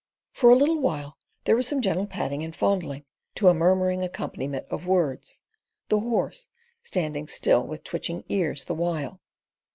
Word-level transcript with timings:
For 0.31 0.49
a 0.49 0.55
little 0.55 0.79
while 0.81 1.19
there 1.43 1.55
was 1.55 1.67
some 1.67 1.79
gentle 1.79 2.07
patting 2.07 2.41
and 2.43 2.55
fondling, 2.55 3.05
to 3.35 3.49
a 3.49 3.53
murmuring 3.53 4.01
accompaniment 4.01 4.65
of 4.71 4.87
words 4.87 5.41
the 5.89 5.99
horse 5.99 6.49
standing 6.81 7.27
still 7.27 7.67
with 7.67 7.83
twitching 7.83 8.23
ears 8.27 8.63
the 8.65 8.73
while. 8.73 9.21